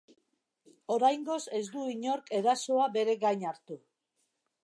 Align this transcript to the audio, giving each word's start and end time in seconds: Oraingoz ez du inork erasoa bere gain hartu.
Oraingoz 0.95 1.41
ez 1.59 1.61
du 1.75 1.83
inork 1.93 2.33
erasoa 2.39 2.87
bere 2.97 3.17
gain 3.27 3.47
hartu. 3.51 3.77